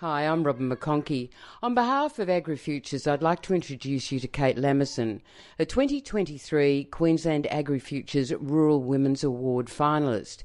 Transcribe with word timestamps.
Hi, 0.00 0.26
I'm 0.26 0.44
Robin 0.44 0.70
McConkie. 0.70 1.28
On 1.62 1.74
behalf 1.74 2.18
of 2.18 2.28
AgriFutures, 2.28 3.06
I'd 3.06 3.22
like 3.22 3.42
to 3.42 3.52
introduce 3.52 4.10
you 4.10 4.18
to 4.20 4.26
Kate 4.26 4.56
Lamerson, 4.56 5.20
a 5.58 5.66
2023 5.66 6.84
Queensland 6.84 7.46
AgriFutures 7.50 8.34
Rural 8.40 8.82
Women's 8.82 9.22
Award 9.22 9.66
finalist. 9.66 10.42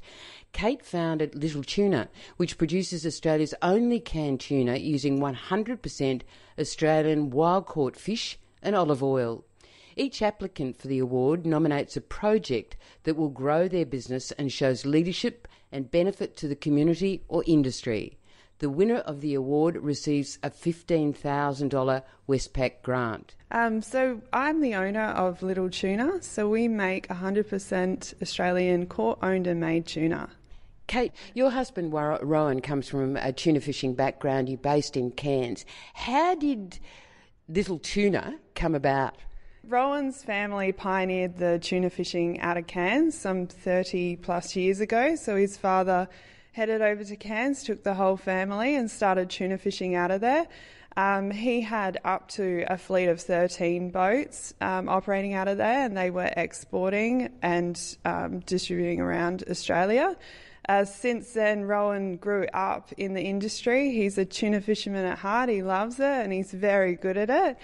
Kate 0.52 0.86
founded 0.86 1.36
Little 1.36 1.63
Tuna, 1.63 2.10
which 2.36 2.57
produces 2.57 3.05
Australia's 3.05 3.54
only 3.62 4.02
canned 4.02 4.41
tuna 4.41 4.76
using 4.76 5.21
100% 5.21 6.22
Australian 6.60 7.29
wild 7.29 7.65
caught 7.65 7.96
fish 7.96 8.37
and 8.62 8.76
olive 8.76 9.01
oil. 9.01 9.46
Each 9.96 10.22
applicant 10.22 10.76
for 10.76 10.90
the 10.90 10.99
award 10.99 11.46
nominates 11.46 11.96
a 11.96 12.01
project 12.01 12.76
that 13.03 13.15
will 13.15 13.29
grow 13.29 13.69
their 13.69 13.85
business 13.85 14.33
and 14.33 14.51
shows 14.51 14.85
leadership 14.85 15.47
and 15.72 15.90
benefit 15.90 16.35
to 16.35 16.49
the 16.49 16.58
community 16.58 17.23
or 17.30 17.41
industry. 17.48 18.17
The 18.59 18.70
winner 18.70 18.99
of 18.99 19.20
the 19.20 19.34
award 19.34 19.76
receives 19.77 20.40
a 20.41 20.49
$15,000 20.49 22.03
Westpac 22.27 22.81
grant. 22.84 23.35
Um, 23.52 23.81
so 23.81 24.21
I'm 24.31 24.62
the 24.62 24.75
owner 24.75 25.07
of 25.07 25.43
Little 25.43 25.70
Tuna. 25.70 26.21
So 26.21 26.49
we 26.49 26.67
make 26.67 27.07
100% 27.09 28.21
Australian 28.21 28.85
caught 28.88 29.20
owned 29.21 29.48
and 29.48 29.59
made 29.59 29.85
tuna. 29.85 30.29
Kate, 30.88 31.12
your 31.34 31.49
husband 31.49 31.91
Rowan 31.91 32.62
comes 32.62 32.88
from 32.88 33.17
a 33.17 33.34
tuna 33.34 33.59
fishing 33.59 33.93
background. 33.93 34.48
You're 34.48 34.57
based 34.57 34.95
in 34.95 35.12
Cairns. 35.12 35.65
How 35.93 36.35
did 36.35 36.79
Little 37.49 37.79
Tuna 37.79 38.40
come 38.53 38.76
about? 38.76 39.15
Rowan's 39.67 40.23
family 40.23 40.71
pioneered 40.71 41.37
the 41.37 41.57
tuna 41.57 41.90
fishing 41.90 42.40
out 42.40 42.55
of 42.55 42.67
Cairns 42.67 43.17
some 43.17 43.48
30 43.48 44.17
plus 44.17 44.55
years 44.55 44.79
ago. 44.79 45.15
So 45.15 45.35
his 45.35 45.57
father 45.57 46.07
headed 46.55 46.81
over 46.81 47.03
to 47.03 47.17
Cairns, 47.17 47.63
took 47.63 47.83
the 47.83 47.93
whole 47.93 48.15
family, 48.15 48.75
and 48.75 48.89
started 48.89 49.29
tuna 49.29 49.57
fishing 49.57 49.93
out 49.93 50.09
of 50.09 50.21
there. 50.21 50.47
Um, 50.95 51.29
he 51.29 51.59
had 51.59 51.99
up 52.05 52.29
to 52.29 52.63
a 52.69 52.77
fleet 52.77 53.07
of 53.07 53.19
13 53.19 53.89
boats 53.89 54.53
um, 54.62 54.87
operating 54.87 55.34
out 55.34 55.49
of 55.49 55.57
there, 55.57 55.85
and 55.85 55.97
they 55.97 56.09
were 56.09 56.31
exporting 56.37 57.29
and 57.41 57.97
um, 58.05 58.39
distributing 58.39 59.01
around 59.01 59.43
Australia. 59.49 60.15
Uh, 60.70 60.85
since 60.85 61.34
then, 61.34 61.65
Rowan 61.65 62.15
grew 62.15 62.47
up 62.53 62.93
in 62.93 63.13
the 63.13 63.21
industry. 63.21 63.91
He's 63.91 64.17
a 64.17 64.23
tuna 64.23 64.62
fisherman 64.62 65.03
at 65.03 65.17
heart. 65.17 65.50
He 65.50 65.62
loves 65.62 66.00
it 66.00 66.03
and 66.03 66.31
he's 66.34 66.52
very 66.52 66.95
good 66.95 67.17
at 67.17 67.30
it. 67.30 67.58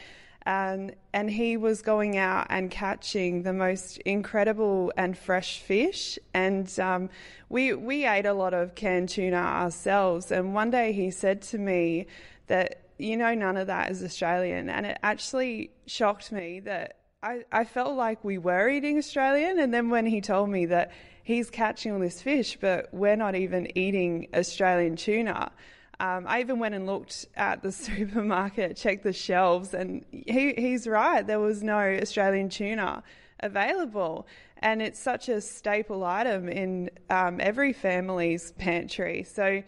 Um, 0.45 0.91
and 1.13 1.29
he 1.29 1.57
was 1.57 1.81
going 1.81 2.17
out 2.17 2.47
and 2.49 2.71
catching 2.71 3.43
the 3.43 3.53
most 3.53 3.97
incredible 3.99 4.91
and 4.97 5.17
fresh 5.17 5.59
fish. 5.59 6.17
And 6.33 6.67
um, 6.79 7.09
we 7.49 7.73
we 7.73 8.05
ate 8.05 8.25
a 8.25 8.33
lot 8.33 8.53
of 8.53 8.75
canned 8.75 9.09
tuna 9.09 9.37
ourselves. 9.37 10.31
And 10.31 10.53
one 10.53 10.71
day 10.71 10.93
he 10.93 11.11
said 11.11 11.41
to 11.43 11.57
me 11.57 12.07
that 12.47 12.81
you 12.97 13.17
know 13.17 13.33
none 13.33 13.57
of 13.57 13.67
that 13.67 13.91
is 13.91 14.03
Australian, 14.03 14.69
and 14.69 14.85
it 14.85 14.97
actually 15.03 15.71
shocked 15.85 16.31
me 16.31 16.59
that. 16.61 16.97
I, 17.23 17.43
I 17.51 17.65
felt 17.65 17.95
like 17.95 18.23
we 18.23 18.39
were 18.39 18.67
eating 18.67 18.97
Australian, 18.97 19.59
and 19.59 19.71
then 19.71 19.91
when 19.91 20.07
he 20.07 20.21
told 20.21 20.49
me 20.49 20.65
that 20.65 20.91
he's 21.23 21.51
catching 21.51 21.91
all 21.91 21.99
this 21.99 22.19
fish, 22.19 22.57
but 22.59 22.89
we're 22.91 23.15
not 23.15 23.35
even 23.35 23.77
eating 23.77 24.27
Australian 24.33 24.95
tuna, 24.95 25.51
um, 26.01 26.25
I 26.27 26.39
even 26.39 26.57
went 26.57 26.73
and 26.73 26.87
looked 26.87 27.27
at 27.35 27.61
the 27.61 27.71
supermarket, 27.87 28.75
checked 28.75 29.03
the 29.03 29.13
shelves, 29.13 29.75
and 29.75 30.03
he, 30.11 30.53
he's 30.57 30.87
right. 30.87 31.25
There 31.25 31.39
was 31.39 31.61
no 31.61 31.77
Australian 31.77 32.49
tuna 32.49 33.03
available. 33.39 34.25
And 34.63 34.81
it's 34.81 34.99
such 34.99 35.29
a 35.29 35.39
staple 35.41 36.03
item 36.03 36.49
in 36.49 36.89
um, 37.11 37.39
every 37.39 37.71
family's 37.71 38.51
pantry. 38.53 39.23
So 39.23 39.61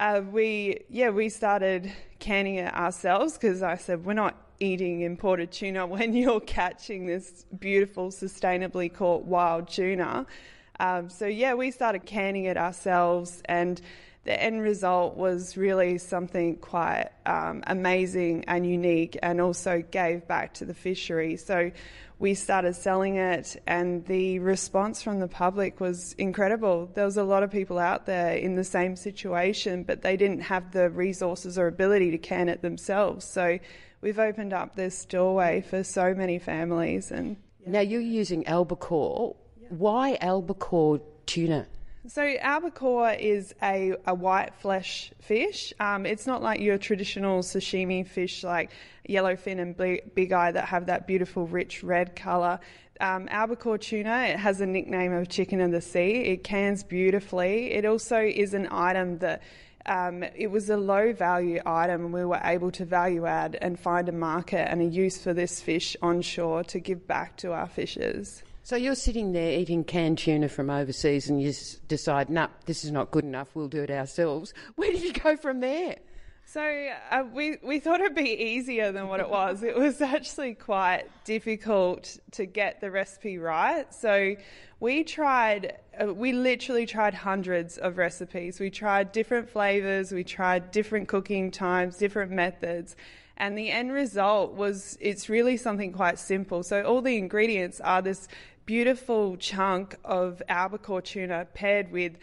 uh, 0.00 0.22
we, 0.30 0.84
yeah, 0.88 1.10
we 1.10 1.28
started 1.28 1.92
canning 2.18 2.56
it 2.56 2.72
ourselves 2.74 3.34
because 3.34 3.62
I 3.62 3.76
said, 3.76 4.06
we're 4.06 4.14
not 4.14 4.36
eating 4.60 5.02
imported 5.02 5.52
tuna 5.52 5.86
when 5.94 6.14
you're 6.14 6.40
catching 6.40 7.04
this 7.04 7.44
beautiful, 7.58 8.08
sustainably 8.08 8.92
caught 8.92 9.24
wild 9.24 9.68
tuna. 9.68 10.24
Um, 10.80 11.10
so 11.10 11.26
yeah, 11.26 11.52
we 11.52 11.70
started 11.70 12.06
canning 12.06 12.46
it 12.46 12.56
ourselves 12.56 13.42
and 13.44 13.82
the 14.24 14.42
end 14.42 14.62
result 14.62 15.16
was 15.16 15.56
really 15.56 15.98
something 15.98 16.56
quite 16.56 17.10
um, 17.26 17.62
amazing 17.66 18.44
and 18.46 18.66
unique 18.66 19.18
and 19.22 19.40
also 19.40 19.82
gave 19.90 20.26
back 20.26 20.54
to 20.54 20.64
the 20.64 20.74
fishery. 20.74 21.36
So 21.36 21.70
we 22.18 22.34
started 22.34 22.74
selling 22.74 23.16
it, 23.16 23.60
and 23.66 24.06
the 24.06 24.38
response 24.38 25.02
from 25.02 25.18
the 25.18 25.28
public 25.28 25.80
was 25.80 26.14
incredible. 26.14 26.88
There 26.94 27.04
was 27.04 27.16
a 27.16 27.24
lot 27.24 27.42
of 27.42 27.50
people 27.50 27.78
out 27.78 28.06
there 28.06 28.34
in 28.34 28.54
the 28.54 28.64
same 28.64 28.96
situation, 28.96 29.82
but 29.82 30.02
they 30.02 30.16
didn't 30.16 30.40
have 30.40 30.72
the 30.72 30.88
resources 30.90 31.58
or 31.58 31.66
ability 31.66 32.12
to 32.12 32.18
can 32.18 32.48
it 32.48 32.62
themselves. 32.62 33.26
So 33.26 33.58
we've 34.00 34.18
opened 34.18 34.52
up 34.52 34.74
this 34.76 35.04
doorway 35.04 35.60
for 35.68 35.82
so 35.82 36.14
many 36.14 36.38
families. 36.38 37.10
And 37.10 37.36
now 37.66 37.80
you're 37.80 38.00
using 38.00 38.46
albacore. 38.46 39.36
Why 39.68 40.16
albacore 40.20 41.00
tuna? 41.26 41.66
So 42.06 42.22
albacore 42.22 43.12
is 43.12 43.54
a, 43.62 43.94
a 44.06 44.14
white 44.14 44.54
flesh 44.56 45.10
fish. 45.20 45.72
Um, 45.80 46.04
it's 46.04 46.26
not 46.26 46.42
like 46.42 46.60
your 46.60 46.76
traditional 46.76 47.40
sashimi 47.40 48.06
fish 48.06 48.44
like 48.44 48.72
yellowfin 49.08 49.58
and 49.58 49.74
big 50.14 50.30
eye 50.30 50.52
that 50.52 50.66
have 50.66 50.86
that 50.86 51.06
beautiful 51.06 51.46
rich 51.46 51.82
red 51.82 52.14
colour. 52.14 52.60
Um, 53.00 53.26
albacore 53.30 53.78
tuna, 53.78 54.24
it 54.24 54.36
has 54.36 54.60
a 54.60 54.66
nickname 54.66 55.14
of 55.14 55.30
chicken 55.30 55.62
of 55.62 55.70
the 55.70 55.80
sea. 55.80 56.26
It 56.26 56.44
cans 56.44 56.84
beautifully. 56.84 57.72
It 57.72 57.86
also 57.86 58.18
is 58.18 58.52
an 58.52 58.68
item 58.70 59.18
that 59.18 59.42
um, 59.86 60.22
it 60.22 60.50
was 60.50 60.68
a 60.68 60.76
low 60.76 61.14
value 61.14 61.62
item 61.64 62.12
we 62.12 62.26
were 62.26 62.40
able 62.44 62.70
to 62.72 62.84
value 62.84 63.24
add 63.24 63.56
and 63.62 63.80
find 63.80 64.10
a 64.10 64.12
market 64.12 64.70
and 64.70 64.82
a 64.82 64.84
use 64.84 65.22
for 65.22 65.32
this 65.32 65.62
fish 65.62 65.96
onshore 66.02 66.64
to 66.64 66.80
give 66.80 67.06
back 67.06 67.38
to 67.38 67.52
our 67.52 67.66
fishers. 67.66 68.42
So 68.66 68.76
you're 68.76 68.94
sitting 68.94 69.32
there 69.32 69.60
eating 69.60 69.84
canned 69.84 70.16
tuna 70.16 70.48
from 70.48 70.70
overseas 70.70 71.28
and 71.28 71.40
you 71.40 71.52
decide, 71.86 72.30
nah, 72.30 72.48
this 72.64 72.82
is 72.82 72.90
not 72.90 73.10
good 73.10 73.24
enough, 73.24 73.50
we'll 73.52 73.68
do 73.68 73.82
it 73.82 73.90
ourselves. 73.90 74.54
Where 74.76 74.90
did 74.90 75.02
you 75.02 75.12
go 75.12 75.36
from 75.36 75.60
there? 75.60 75.96
So 76.46 76.88
uh, 77.10 77.24
we 77.30 77.58
we 77.62 77.78
thought 77.78 78.00
it'd 78.00 78.14
be 78.14 78.30
easier 78.30 78.90
than 78.90 79.08
what 79.08 79.20
it 79.20 79.28
was. 79.28 79.62
It 79.62 79.76
was 79.76 80.00
actually 80.00 80.54
quite 80.54 81.04
difficult 81.24 82.16
to 82.32 82.46
get 82.46 82.80
the 82.80 82.90
recipe 82.90 83.36
right. 83.36 83.92
So 83.92 84.34
we 84.80 85.04
tried, 85.04 85.76
uh, 86.00 86.14
we 86.14 86.32
literally 86.32 86.86
tried 86.86 87.12
hundreds 87.12 87.76
of 87.76 87.98
recipes. 87.98 88.60
We 88.60 88.70
tried 88.70 89.12
different 89.12 89.48
flavors, 89.50 90.10
we 90.10 90.24
tried 90.24 90.70
different 90.70 91.08
cooking 91.08 91.50
times, 91.50 91.98
different 91.98 92.32
methods. 92.32 92.96
And 93.36 93.58
the 93.58 93.70
end 93.70 93.92
result 93.92 94.52
was 94.52 94.96
it's 95.00 95.28
really 95.28 95.56
something 95.56 95.92
quite 95.92 96.18
simple. 96.18 96.62
So 96.62 96.84
all 96.84 97.02
the 97.02 97.16
ingredients 97.16 97.80
are 97.80 98.00
this 98.00 98.28
beautiful 98.66 99.36
chunk 99.36 99.96
of 100.04 100.42
albacore 100.48 101.02
tuna 101.02 101.46
paired 101.54 101.92
with 101.92 102.16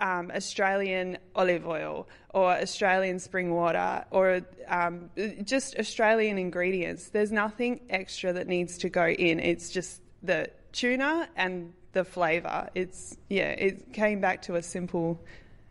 um, 0.00 0.30
Australian 0.34 1.18
olive 1.34 1.66
oil 1.66 2.08
or 2.30 2.52
Australian 2.52 3.18
spring 3.18 3.52
water 3.52 4.04
or 4.10 4.42
um, 4.68 5.10
just 5.42 5.76
Australian 5.78 6.38
ingredients. 6.38 7.08
There's 7.08 7.32
nothing 7.32 7.80
extra 7.90 8.32
that 8.32 8.46
needs 8.46 8.78
to 8.78 8.88
go 8.88 9.08
in. 9.08 9.40
It's 9.40 9.70
just 9.70 10.00
the 10.22 10.50
tuna 10.72 11.28
and 11.36 11.72
the 11.92 12.04
flavour. 12.04 12.68
It's 12.74 13.16
yeah. 13.28 13.50
It 13.50 13.92
came 13.92 14.20
back 14.20 14.42
to 14.42 14.56
a 14.56 14.62
simple 14.62 15.20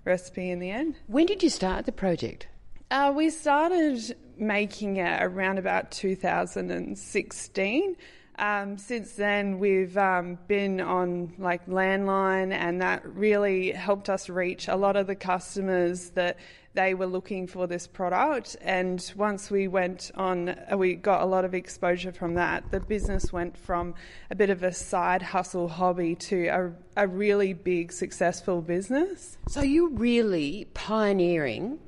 recipe 0.03 0.49
in 0.49 0.59
the 0.59 0.71
end. 0.71 0.95
When 1.07 1.25
did 1.25 1.43
you 1.43 1.49
start 1.49 1.85
the 1.85 1.91
project? 1.91 2.47
Uh, 2.89 3.13
we 3.15 3.29
started 3.29 4.15
making 4.37 4.97
it 4.97 5.21
around 5.21 5.59
about 5.59 5.91
2016. 5.91 7.95
Um, 8.39 8.77
since 8.77 9.13
then, 9.13 9.57
we've 9.57 9.97
um, 9.97 10.37
been 10.47 10.79
on 10.79 11.33
like 11.39 11.65
landline, 11.65 12.53
and 12.53 12.81
that 12.81 13.03
really 13.05 13.71
helped 13.71 14.09
us 14.09 14.29
reach 14.29 14.67
a 14.67 14.75
lot 14.75 14.95
of 14.95 15.07
the 15.07 15.15
customers 15.15 16.11
that 16.11 16.37
they 16.77 16.93
were 16.93 17.07
looking 17.07 17.47
for 17.47 17.65
this 17.65 17.87
product. 17.87 18.55
And 18.61 19.11
once 19.15 19.49
we 19.49 19.67
went 19.67 20.11
on, 20.13 20.49
uh, 20.49 20.77
we 20.77 20.93
got 20.93 21.23
a 21.23 21.25
lot 21.25 21.45
of 21.45 21.55
exposure 21.55 22.11
from 22.11 22.35
that. 22.35 22.69
The 22.69 22.79
business 22.79 23.33
went 23.33 23.57
from 23.57 23.95
a 24.29 24.35
bit 24.35 24.51
of 24.51 24.61
a 24.61 24.71
side 24.71 25.23
hustle 25.23 25.67
hobby 25.67 26.13
to 26.15 26.45
a, 26.47 26.71
a 26.95 27.07
really 27.07 27.53
big, 27.53 27.91
successful 27.91 28.61
business. 28.61 29.39
So 29.47 29.61
you're 29.61 29.89
really 29.89 30.67
pioneering 30.75 31.79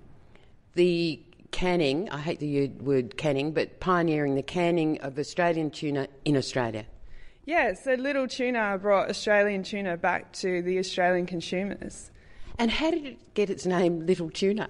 the 0.73 1.21
canning, 1.51 2.09
I 2.09 2.19
hate 2.19 2.39
the 2.39 2.67
word 2.67 3.17
canning, 3.17 3.51
but 3.51 3.79
pioneering 3.79 4.35
the 4.35 4.43
canning 4.43 4.99
of 5.01 5.17
Australian 5.19 5.71
tuna 5.71 6.07
in 6.25 6.37
Australia. 6.37 6.85
Yeah, 7.45 7.73
so 7.73 7.93
Little 7.93 8.27
Tuna 8.27 8.77
brought 8.79 9.09
Australian 9.09 9.63
tuna 9.63 9.97
back 9.97 10.31
to 10.33 10.61
the 10.61 10.77
Australian 10.77 11.25
consumers. 11.25 12.11
And 12.59 12.69
how 12.69 12.91
did 12.91 13.05
it 13.05 13.33
get 13.33 13.49
its 13.49 13.65
name, 13.65 14.05
Little 14.05 14.29
Tuna? 14.29 14.69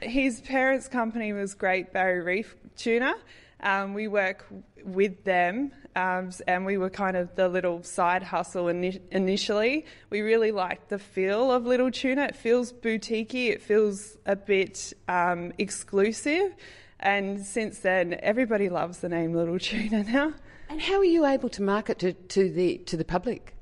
His 0.00 0.40
parents' 0.40 0.88
company 0.88 1.32
was 1.32 1.54
Great 1.54 1.92
Barrier 1.92 2.24
Reef 2.24 2.56
Tuna. 2.76 3.14
Um, 3.62 3.94
we 3.94 4.08
work 4.08 4.46
with 4.84 5.24
them, 5.24 5.72
um, 5.94 6.30
and 6.48 6.66
we 6.66 6.78
were 6.78 6.90
kind 6.90 7.16
of 7.16 7.34
the 7.36 7.48
little 7.48 7.82
side 7.82 8.22
hustle 8.22 8.64
ini- 8.64 9.00
initially. 9.10 9.86
We 10.10 10.20
really 10.20 10.50
liked 10.50 10.88
the 10.88 10.98
feel 10.98 11.52
of 11.52 11.64
Little 11.64 11.90
Tuna. 11.90 12.24
It 12.24 12.36
feels 12.36 12.72
boutiquey, 12.72 13.50
it 13.50 13.62
feels 13.62 14.16
a 14.26 14.34
bit 14.34 14.92
um, 15.08 15.52
exclusive, 15.58 16.54
and 16.98 17.44
since 17.44 17.80
then, 17.80 18.18
everybody 18.20 18.68
loves 18.68 18.98
the 18.98 19.08
name 19.08 19.34
Little 19.34 19.58
Tuna 19.58 20.04
now. 20.08 20.34
And 20.68 20.80
how 20.80 20.96
are 20.96 21.04
you 21.04 21.26
able 21.26 21.48
to 21.50 21.62
market 21.62 21.98
to, 21.98 22.12
to 22.12 22.50
the 22.50 22.78
to 22.78 22.96
the 22.96 23.04
public? 23.04 23.54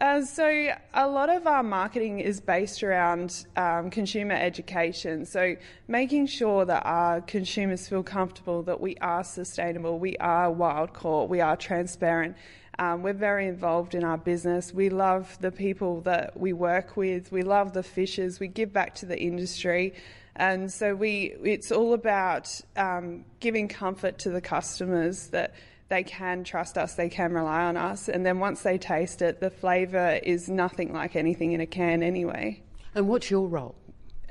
Uh, 0.00 0.20
so, 0.22 0.68
a 0.94 1.06
lot 1.06 1.30
of 1.30 1.46
our 1.46 1.62
marketing 1.62 2.18
is 2.18 2.40
based 2.40 2.82
around 2.82 3.46
um, 3.56 3.90
consumer 3.90 4.34
education. 4.34 5.24
So, 5.24 5.54
making 5.86 6.26
sure 6.26 6.64
that 6.64 6.84
our 6.84 7.20
consumers 7.20 7.86
feel 7.88 8.02
comfortable 8.02 8.64
that 8.64 8.80
we 8.80 8.96
are 8.96 9.22
sustainable, 9.22 10.00
we 10.00 10.16
are 10.16 10.50
wild 10.50 10.94
caught, 10.94 11.30
we 11.30 11.40
are 11.40 11.56
transparent. 11.56 12.36
Um, 12.76 13.02
we're 13.02 13.12
very 13.12 13.46
involved 13.46 13.94
in 13.94 14.02
our 14.02 14.18
business. 14.18 14.74
We 14.74 14.88
love 14.88 15.38
the 15.40 15.52
people 15.52 16.00
that 16.00 16.36
we 16.36 16.52
work 16.52 16.96
with. 16.96 17.30
We 17.30 17.42
love 17.42 17.72
the 17.72 17.84
fishers. 17.84 18.40
We 18.40 18.48
give 18.48 18.72
back 18.72 18.96
to 18.96 19.06
the 19.06 19.16
industry. 19.16 19.94
And 20.34 20.72
so 20.72 20.96
we, 20.96 21.36
it's 21.44 21.70
all 21.70 21.94
about 21.94 22.60
um, 22.76 23.24
giving 23.38 23.68
comfort 23.68 24.18
to 24.18 24.30
the 24.30 24.40
customers 24.40 25.28
that 25.28 25.54
they 25.88 26.02
can 26.02 26.44
trust 26.44 26.78
us, 26.78 26.94
they 26.94 27.08
can 27.08 27.32
rely 27.32 27.62
on 27.62 27.76
us, 27.76 28.08
and 28.08 28.24
then 28.24 28.38
once 28.38 28.62
they 28.62 28.78
taste 28.78 29.22
it, 29.22 29.40
the 29.40 29.50
flavour 29.50 30.20
is 30.22 30.48
nothing 30.48 30.92
like 30.92 31.16
anything 31.16 31.52
in 31.52 31.60
a 31.60 31.66
can 31.66 32.02
anyway. 32.02 32.62
And 32.94 33.08
what's 33.08 33.30
your 33.30 33.46
role? 33.46 33.74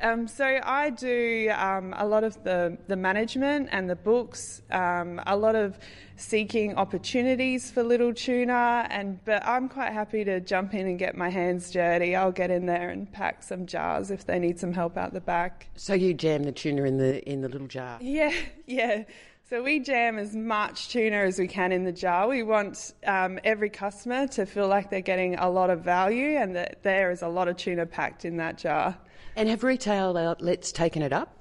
Um, 0.02 0.28
so 0.28 0.60
I 0.64 0.90
do 0.90 1.52
um, 1.56 1.94
a 1.98 2.06
lot 2.06 2.24
of 2.24 2.44
the, 2.44 2.78
the 2.88 2.96
management 2.96 3.70
and 3.72 3.90
the 3.90 3.96
books, 3.96 4.62
um, 4.72 5.22
a 5.28 5.38
lot 5.38 5.56
of 5.56 5.80
seeking 6.18 6.76
opportunities 6.76 7.72
for 7.72 7.84
Little 7.84 8.14
Tuna, 8.14 8.86
and 8.90 9.24
but 9.24 9.46
I'm 9.46 9.70
quite 9.70 9.94
happy 9.94 10.24
to 10.26 10.40
jump 10.40 10.74
in 10.74 10.88
and 10.88 11.00
get 11.00 11.16
my 11.16 11.30
hands 11.30 11.72
dirty. 11.72 12.16
I'll 12.16 12.32
get 12.32 12.52
in 12.52 12.66
there 12.66 12.90
and 12.90 13.12
pack 13.12 13.44
some 13.44 13.66
jars 13.66 14.12
if 14.12 14.26
they 14.26 14.40
need 14.40 14.60
some 14.60 14.74
help 14.74 14.98
out 14.98 15.14
the 15.14 15.22
back. 15.22 15.68
So 15.76 15.94
you 15.94 16.14
jam 16.14 16.44
the 16.44 16.52
tuna 16.52 16.84
in 16.84 16.98
the 16.98 17.24
in 17.30 17.42
the 17.42 17.50
little 17.50 17.68
jar. 17.68 17.98
Yeah, 18.02 18.34
yeah. 18.66 19.04
So 19.54 19.62
we 19.62 19.78
jam 19.78 20.18
as 20.18 20.36
much 20.36 20.90
tuna 20.90 21.18
as 21.18 21.38
we 21.38 21.48
can 21.48 21.72
in 21.72 21.84
the 21.84 21.92
jar. 21.92 22.28
We 22.28 22.42
want 22.42 22.96
um, 23.06 23.38
every 23.44 23.70
customer 23.70 24.26
to 24.30 24.48
feel 24.48 24.68
like 24.68 24.90
they're 24.90 25.00
getting 25.00 25.36
a 25.36 25.48
lot 25.48 25.70
of 25.70 25.82
value 25.82 26.38
and 26.40 26.56
that 26.56 26.82
there 26.82 27.12
is 27.12 27.22
a 27.22 27.28
lot 27.28 27.48
of 27.48 27.56
tuna 27.56 27.86
packed 27.86 28.26
in 28.26 28.38
that 28.38 28.58
jar. 28.58 28.98
And 29.36 29.48
have 29.50 29.64
retail 29.64 30.18
outlets 30.18 30.72
taken 30.72 31.04
it 31.04 31.14
up? 31.14 31.38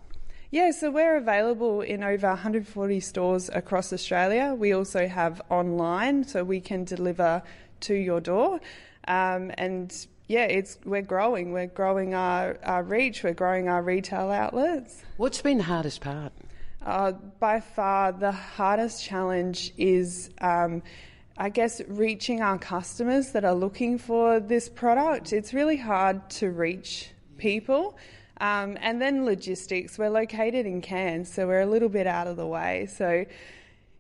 Yeah, 0.51 0.73
so 0.73 0.91
we're 0.91 1.17
available 1.17 1.81
in 1.81 2.05
over 2.05 2.27
140 2.27 3.01
stores 3.01 3.49
across 3.55 3.95
Australia. 3.95 4.55
We 4.55 4.75
also 4.75 5.09
have 5.09 5.41
online, 5.49 6.25
so 6.25 6.45
we 6.45 6.61
can 6.61 6.85
deliver 6.85 7.43
to 7.81 7.95
your 7.95 8.21
door. 8.21 8.61
Um, 9.09 9.53
and 9.57 10.07
yeah, 10.29 10.45
it's 10.45 10.77
we're 10.85 11.01
growing. 11.01 11.53
We're 11.53 11.67
growing 11.67 12.13
our, 12.13 12.59
our 12.63 12.83
reach. 12.83 13.23
We're 13.23 13.33
growing 13.33 13.71
our 13.71 13.81
retail 13.81 14.31
outlets. 14.31 15.03
What's 15.17 15.41
been 15.41 15.57
the 15.57 15.65
hardest 15.65 16.03
part? 16.03 16.35
Uh, 16.85 17.13
by 17.39 17.61
far, 17.61 18.11
the 18.11 18.33
hardest 18.33 19.05
challenge 19.05 19.73
is, 19.77 20.31
um, 20.41 20.83
I 21.37 21.49
guess, 21.49 21.81
reaching 21.87 22.41
our 22.41 22.59
customers 22.59 23.33
that 23.33 23.45
are 23.45 23.55
looking 23.55 23.99
for 23.99 24.41
this 24.41 24.69
product. 24.69 25.33
It's 25.33 25.55
really 25.55 25.77
hard 25.77 26.29
to 26.31 26.51
reach 26.51 27.11
people. 27.39 27.97
Um, 28.41 28.77
and 28.81 29.01
then 29.01 29.25
logistics. 29.25 29.97
We're 29.97 30.11
located 30.11 30.67
in 30.67 30.81
Cairns, 30.81 31.33
so 31.33 31.47
we're 31.47 31.61
a 31.61 31.67
little 31.67 31.89
bit 31.89 32.09
out 32.09 32.27
of 32.27 32.37
the 32.37 32.47
way. 32.47 32.87
So, 32.87 33.27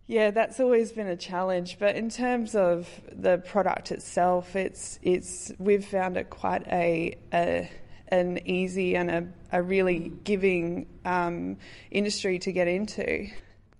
yeah, 0.08 0.32
that's 0.32 0.58
always 0.58 0.90
been 0.90 1.06
a 1.06 1.16
challenge. 1.16 1.78
But 1.78 1.94
in 1.94 2.10
terms 2.10 2.56
of 2.56 2.88
the 3.12 3.38
product 3.38 3.92
itself, 3.92 4.56
it's 4.56 4.98
it's 5.02 5.52
we've 5.58 5.84
found 5.84 6.16
it 6.16 6.30
quite 6.30 6.66
a, 6.66 7.16
a 7.32 7.70
an 8.12 8.38
easy 8.46 8.94
and 8.94 9.10
a, 9.10 9.26
a 9.52 9.62
really 9.62 10.12
giving 10.22 10.86
um, 11.04 11.56
industry 11.90 12.38
to 12.40 12.52
get 12.52 12.68
into. 12.68 13.26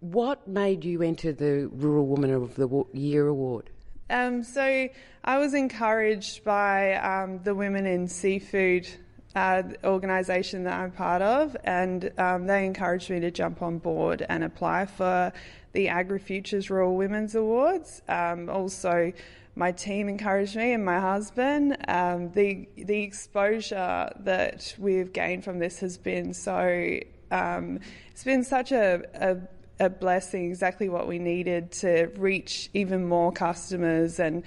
What 0.01 0.49
made 0.49 0.85
you 0.85 1.03
enter 1.03 1.33
the 1.33 1.69
Rural 1.71 2.07
Woman 2.07 2.33
of 2.33 2.57
the 2.57 2.85
Year 2.93 3.29
award? 3.29 3.71
Um, 4.11 4.43
so 4.43 4.89
I 5.25 5.39
was 5.39 5.55
encouraged 5.55 6.43
by 6.45 6.95
um, 6.95 7.41
the 7.45 7.55
Women 7.55 7.87
in 7.87 8.09
Seafood 8.09 8.89
uh, 9.37 9.63
organisation 9.85 10.65
that 10.65 10.75
I'm 10.75 10.91
part 10.91 11.23
of, 11.23 11.57
and 11.65 12.11
um, 12.19 12.47
they 12.47 12.67
encouraged 12.67 13.11
me 13.11 13.21
to 13.21 13.31
jump 13.31 13.63
on 13.63 13.79
board 13.79 14.27
and 14.29 14.45
apply 14.45 14.87
for 14.87 15.33
the 15.73 15.87
AgriFutures 15.87 16.71
Rural 16.71 16.97
Women's 16.97 17.35
Awards. 17.35 18.03
Um, 18.09 18.49
also, 18.49 19.13
my 19.55 19.73
team 19.73 20.09
encouraged 20.09 20.57
me 20.57 20.73
and 20.73 20.85
my 20.85 21.01
husband. 21.01 21.77
Um, 21.89 22.31
the 22.33 22.69
the 22.77 23.03
exposure 23.03 24.11
that 24.21 24.75
we've 24.79 25.13
gained 25.13 25.45
from 25.45 25.59
this 25.59 25.81
has 25.81 25.99
been 25.99 26.33
so. 26.35 26.99
Um, 27.31 27.81
it's 28.11 28.25
been 28.25 28.45
such 28.45 28.73
a, 28.73 29.03
a, 29.15 29.87
a 29.87 29.89
blessing, 29.89 30.51
exactly 30.51 30.91
what 30.91 31.09
we 31.09 31.19
needed 31.19 31.73
to 31.73 32.11
reach 32.17 32.69
even 32.75 33.07
more 33.07 33.33
customers, 33.33 34.21
and 34.21 34.43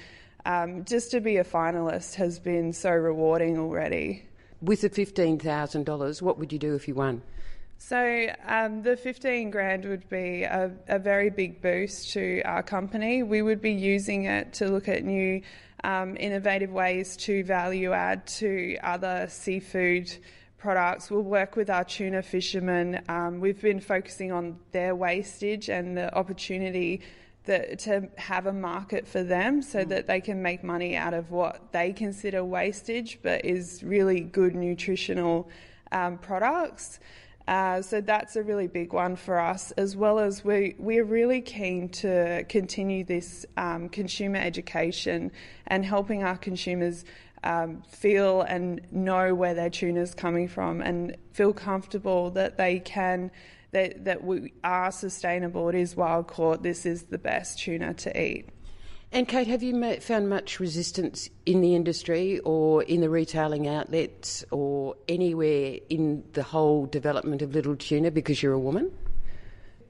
um, 0.46 0.86
just 0.86 1.10
to 1.12 1.20
be 1.20 1.38
a 1.38 1.44
finalist 1.44 2.16
has 2.16 2.38
been 2.38 2.74
so 2.74 2.92
rewarding 2.92 3.58
already. 3.58 4.26
With 4.62 4.82
the 4.82 4.90
fifteen 4.90 5.40
thousand 5.40 5.86
dollars, 5.86 6.22
what 6.22 6.38
would 6.38 6.54
you 6.54 6.60
do 6.60 6.76
if 6.76 6.88
you 6.88 6.94
won? 6.94 7.22
So 7.78 8.28
um, 8.48 8.82
the 8.82 8.98
15 8.98 9.52
grand 9.52 9.86
would 9.86 10.10
be 10.10 10.44
a, 10.44 10.72
a, 10.88 10.98
very 10.98 11.30
big 11.30 11.62
boost 11.62 12.14
to 12.14 12.42
our 12.44 12.64
company. 12.64 13.22
We 13.22 13.42
would 13.42 13.62
be 13.62 13.74
using 13.74 14.24
it 14.24 14.54
to 14.54 14.68
look 14.68 14.88
at 14.88 15.04
new 15.04 15.42
um, 15.84 16.18
innovative 16.18 16.72
ways 16.72 17.16
to 17.18 17.44
value 17.44 17.92
add 17.92 18.26
to 18.28 18.78
other 18.82 19.28
seafood 19.30 20.12
products. 20.58 21.12
We'll 21.12 21.22
work 21.22 21.56
with 21.56 21.70
our 21.70 21.84
tuna 21.84 22.24
fishermen. 22.24 23.04
Um, 23.08 23.40
we've 23.40 23.62
been 23.62 23.80
focusing 23.80 24.32
on 24.32 24.58
their 24.72 24.96
wastage 24.96 25.70
and 25.70 25.96
the 25.96 26.14
opportunity 26.16 27.02
that, 27.46 27.78
to 27.80 28.10
have 28.18 28.48
a 28.48 28.54
market 28.54 29.08
for 29.08 29.22
them 29.22 29.62
so 29.62 29.86
mm. 29.86 29.90
that 29.90 30.08
they 30.08 30.22
can 30.22 30.42
make 30.42 30.64
money 30.64 30.96
out 30.96 31.14
of 31.14 31.30
what 31.30 31.72
they 31.72 31.94
consider 31.94 32.44
wastage 32.44 33.20
but 33.22 33.46
is 33.46 33.84
really 33.84 34.22
good 34.22 34.56
nutritional 34.56 35.48
um, 35.92 36.18
products. 36.18 37.00
Uh, 37.48 37.80
so 37.82 38.02
that's 38.02 38.36
a 38.36 38.42
really 38.42 38.68
big 38.68 38.92
one 38.92 39.16
for 39.16 39.40
us, 39.40 39.72
as 39.72 39.96
well 39.96 40.18
as 40.18 40.44
we, 40.44 40.76
we're 40.80 41.04
really 41.04 41.42
keen 41.42 41.88
to 41.90 42.44
continue 42.50 43.04
this 43.04 43.46
um, 43.56 43.88
consumer 43.90 44.38
education 44.40 45.32
and 45.68 45.86
helping 45.86 46.24
our 46.24 46.38
consumers 46.38 47.06
um, 47.44 47.84
feel 47.88 48.42
and 48.42 48.82
know 48.92 49.36
where 49.36 49.54
their 49.54 49.70
tuna 49.70 50.02
is 50.02 50.16
coming 50.16 50.48
from 50.48 50.82
and 50.82 51.16
feel 51.34 51.54
comfortable 51.54 52.32
that 52.32 52.58
they 52.58 52.80
can, 52.80 53.30
that, 53.72 54.06
that 54.06 54.24
we 54.24 54.52
are 54.64 54.92
sustainable, 54.92 55.70
it 55.70 55.76
is 55.76 55.96
wild 55.96 56.28
caught, 56.28 56.64
this 56.64 56.84
is 56.86 57.04
the 57.04 57.20
best 57.20 57.60
tuna 57.60 57.94
to 57.94 58.20
eat. 58.20 58.50
And 59.16 59.30
Kate, 59.30 59.48
have 59.48 59.64
you 59.64 60.02
found 60.02 60.28
much 60.28 60.60
resistance 60.60 61.30
in 61.46 61.62
the 61.62 61.74
industry 61.74 62.40
or 62.40 62.84
in 62.84 63.00
the 63.00 63.10
retailing 63.10 63.66
outlets 63.66 64.44
or 64.52 64.98
anywhere 65.08 65.80
in 65.90 66.22
the 66.34 66.44
whole 66.44 66.86
development 66.86 67.42
of 67.42 67.56
little 67.56 67.78
tuna 67.78 68.12
because 68.12 68.44
you're 68.44 68.52
a 68.52 68.60
woman? 68.60 68.92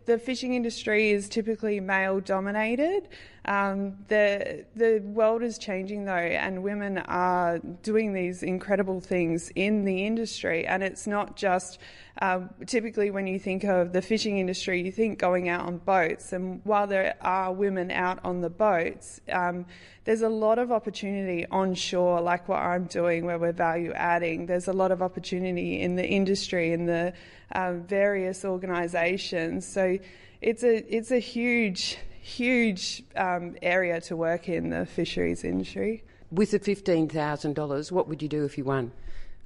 The 0.06 0.20
fishing 0.20 0.54
industry 0.54 1.10
is 1.10 1.28
typically 1.28 1.80
male 1.80 2.20
dominated. 2.20 3.08
Um, 3.46 3.98
the 4.08 4.66
the 4.76 5.00
world 5.00 5.44
is 5.44 5.58
changing 5.58 6.06
though, 6.06 6.14
and 6.14 6.64
women 6.64 6.98
are 6.98 7.60
doing 7.84 8.14
these 8.14 8.42
incredible 8.42 9.00
things 9.00 9.52
in 9.56 9.86
the 9.86 10.06
industry. 10.06 10.66
And 10.66 10.82
it's 10.82 11.06
not 11.06 11.36
just 11.36 11.78
uh, 12.22 12.42
typically 12.66 13.12
when 13.12 13.28
you 13.28 13.38
think 13.38 13.64
of 13.64 13.94
the 13.94 14.02
fishing 14.02 14.40
industry, 14.40 14.82
you 14.82 14.92
think 14.92 15.20
going 15.20 15.48
out 15.48 15.66
on 15.68 15.78
boats. 15.78 16.34
And 16.34 16.62
while 16.64 16.88
there 16.88 17.16
are 17.22 17.54
women 17.54 17.92
out 17.92 18.20
on 18.24 18.42
the 18.42 18.50
boats, 18.50 19.22
um, 19.32 19.66
there's 20.06 20.22
a 20.22 20.30
lot 20.30 20.58
of 20.58 20.72
opportunity 20.72 21.46
onshore, 21.52 22.22
like 22.22 22.48
what 22.48 22.60
I'm 22.60 22.86
doing, 22.86 23.26
where 23.26 23.38
we're 23.38 23.52
value 23.52 23.92
adding. 23.94 24.48
There's 24.48 24.68
a 24.68 24.74
lot 24.74 24.92
of 24.92 25.04
opportunity 25.04 25.82
in 25.82 25.96
the 25.96 26.06
industry, 26.06 26.74
in 26.74 26.86
the 26.86 27.14
uh, 27.52 27.74
various 27.74 28.44
organisations. 28.44 29.68
So 29.68 30.00
it's 30.42 30.64
a 30.64 30.96
it's 30.96 31.12
a 31.12 31.20
huge 31.20 31.98
huge 32.26 33.04
um, 33.16 33.56
area 33.62 34.02
to 34.02 34.16
work 34.16 34.50
in 34.50 34.72
the 34.72 34.86
fisheries 34.86 35.44
industry. 35.44 36.04
With 36.32 36.52
the 36.52 36.60
fifteen 36.60 37.08
thousand 37.08 37.54
dollars, 37.54 37.92
what 37.92 38.08
would 38.08 38.22
you 38.22 38.28
do 38.28 38.44
if 38.46 38.58
you 38.58 38.64
won? 38.64 38.92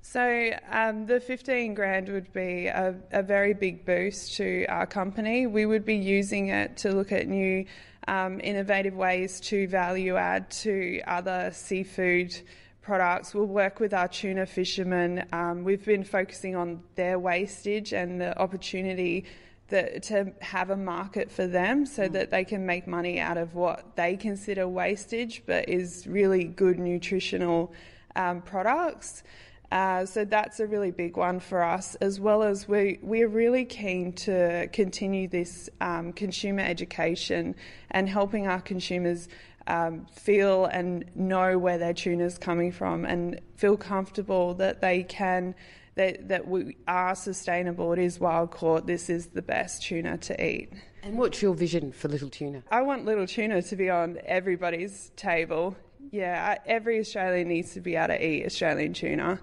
So 0.01 0.51
um, 0.71 1.05
the 1.07 1.19
15 1.19 1.74
grand 1.74 2.07
would 2.07 2.31
be 2.31 2.67
a, 2.67 2.95
a, 3.12 3.21
very 3.21 3.53
big 3.53 3.86
boost 3.86 4.38
to 4.38 4.65
our 4.67 4.86
company. 4.88 5.45
We 5.45 5.65
would 5.65 5.83
be 5.83 5.98
using 5.98 6.48
it 6.48 6.77
to 6.77 6.93
look 6.93 7.12
at 7.12 7.27
new 7.27 7.65
um, 8.07 8.39
innovative 8.41 8.95
ways 8.95 9.41
to 9.41 9.67
value 9.67 10.15
add 10.15 10.50
to 10.51 11.01
other 11.05 11.51
seafood 11.53 12.33
products. 12.81 13.36
We'll 13.36 13.45
work 13.45 13.81
with 13.81 13.93
our 13.93 14.07
tuna 14.07 14.45
fishermen. 14.45 15.25
Um, 15.33 15.65
we've 15.65 15.86
been 15.86 16.05
focusing 16.05 16.55
on 16.55 16.81
their 16.95 17.19
wastage 17.19 17.93
and 17.93 18.21
the 18.21 18.39
opportunity 18.39 19.25
that, 19.69 20.03
to 20.03 20.31
have 20.41 20.69
a 20.69 20.77
market 20.77 21.31
for 21.31 21.47
them 21.47 21.85
so 21.85 22.07
mm. 22.07 22.13
that 22.13 22.29
they 22.31 22.43
can 22.43 22.65
make 22.65 22.88
money 22.88 23.19
out 23.19 23.38
of 23.38 23.55
what 23.55 23.95
they 23.95 24.15
consider 24.15 24.67
wastage 24.67 25.43
but 25.45 25.67
is 25.69 26.05
really 26.07 26.43
good 26.43 26.79
nutritional 26.79 27.73
um, 28.15 28.41
products. 28.41 29.23
Uh, 29.71 30.03
so 30.03 30.25
that's 30.25 30.59
a 30.59 30.65
really 30.65 30.89
big 30.89 31.15
one 31.15 31.39
for 31.39 31.63
us, 31.63 31.93
as 31.95 32.19
well 32.19 32.41
as 32.41 32.67
we, 32.67 32.97
we're 33.03 33.27
really 33.27 33.63
keen 33.63 34.11
to 34.11 34.67
continue 34.73 35.27
this 35.27 35.69
um, 35.79 36.11
consumer 36.11 36.61
education 36.61 37.55
and 37.91 38.09
helping 38.09 38.47
our 38.47 38.61
consumers 38.61 39.29
um, 39.67 40.07
feel 40.11 40.65
and 40.65 41.05
know 41.15 41.57
where 41.59 41.77
their 41.77 41.93
tuna 41.93 42.25
is 42.25 42.39
coming 42.39 42.71
from 42.71 43.05
and 43.05 43.39
feel 43.55 43.77
comfortable 43.77 44.55
that 44.55 44.81
they 44.81 45.03
can 45.03 45.53
that, 46.00 46.29
that 46.29 46.48
we 46.48 46.77
are 46.88 47.13
sustainable. 47.13 47.91
It 47.91 48.00
is 48.00 48.22
wild 48.22 48.51
caught. 48.51 48.88
This 48.88 49.10
is 49.10 49.27
the 49.27 49.41
best 49.41 49.84
tuna 49.84 50.18
to 50.20 50.41
eat. 50.41 50.72
And 51.03 51.18
what's 51.18 51.41
your 51.41 51.53
vision 51.53 51.91
for 51.91 52.08
Little 52.08 52.29
Tuna? 52.29 52.63
I 52.72 52.84
want 52.84 53.03
Little 53.03 53.27
Tuna 53.27 53.62
to 53.62 53.75
be 53.75 53.89
on 53.89 54.18
everybody's 54.24 55.12
table. 55.18 55.75
Yeah, 56.12 56.56
every 56.65 57.01
Australian 57.01 57.50
needs 57.50 57.74
to 57.74 57.82
be 57.82 57.98
able 57.98 58.15
to 58.15 58.25
eat 58.25 58.46
Australian 58.46 58.94
tuna. 58.94 59.41